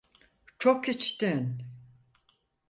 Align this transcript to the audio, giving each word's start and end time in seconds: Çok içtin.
Çok 0.59 0.89
içtin. 0.89 1.63